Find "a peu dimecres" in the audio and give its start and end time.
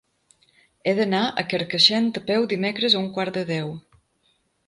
2.21-2.97